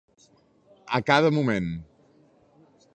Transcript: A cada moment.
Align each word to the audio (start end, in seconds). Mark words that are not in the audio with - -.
A 0.99 1.01
cada 1.11 1.29
moment. 1.37 1.69